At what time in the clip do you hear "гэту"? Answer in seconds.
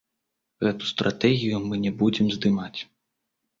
0.67-0.83